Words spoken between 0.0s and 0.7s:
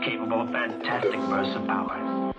capable of